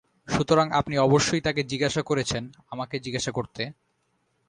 সুতরাং 0.27 0.67
আপনি 0.71 0.95
অবশ্যই 0.97 1.41
তাকে 1.41 1.61
জিজ্ঞাসা 1.63 2.01
করেছেন 2.01 2.43
আমাকে 2.69 2.95
জিজ্ঞাসা 2.99 3.31
করতে? 3.31 3.63